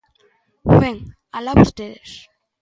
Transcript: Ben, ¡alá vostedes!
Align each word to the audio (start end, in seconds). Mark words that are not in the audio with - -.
Ben, 0.81 0.97
¡alá 1.37 1.51
vostedes! 1.61 2.09